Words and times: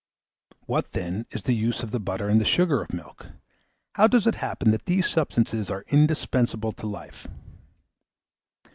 What, 0.65 0.93
then, 0.93 1.27
is 1.29 1.43
the 1.43 1.53
use 1.53 1.83
of 1.83 1.91
the 1.91 1.99
butter 1.99 2.27
and 2.27 2.41
the 2.41 2.43
sugar 2.43 2.81
of 2.81 2.91
milk? 2.91 3.27
How 3.93 4.07
does 4.07 4.25
it 4.25 4.33
happen 4.33 4.71
that 4.71 4.87
these 4.87 5.05
substances 5.07 5.69
are 5.69 5.85
indispensable 5.89 6.71
to 6.71 6.87
life? 6.87 7.27